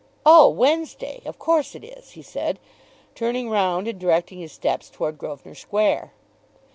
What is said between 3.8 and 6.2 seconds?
and directing his steps towards Grosvenor Square.